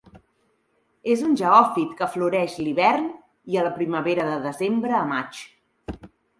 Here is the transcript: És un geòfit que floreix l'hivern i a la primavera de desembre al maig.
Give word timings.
És 1.15 1.21
un 1.27 1.35
geòfit 1.41 1.91
que 1.99 2.07
floreix 2.15 2.57
l'hivern 2.63 3.07
i 3.55 3.61
a 3.63 3.69
la 3.69 3.77
primavera 3.79 4.27
de 4.33 4.41
desembre 4.49 5.01
al 5.03 5.09
maig. 5.17 5.41